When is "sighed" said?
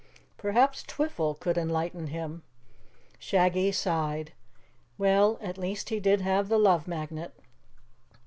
3.71-4.31